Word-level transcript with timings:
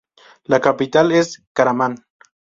La 0.45 0.59
capital 0.59 1.11
es 1.11 1.43
Karaman. 1.53 1.95